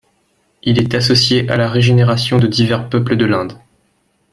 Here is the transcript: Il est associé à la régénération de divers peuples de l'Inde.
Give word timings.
Il 0.63 0.79
est 0.79 0.95
associé 0.95 1.47
à 1.47 1.57
la 1.57 1.69
régénération 1.69 2.39
de 2.39 2.47
divers 2.47 2.89
peuples 2.89 3.15
de 3.17 3.25
l'Inde. 3.25 3.53